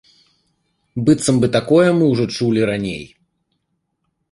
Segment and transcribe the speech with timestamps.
[1.09, 3.01] Быццам бы такое мы ўжо чулі раней.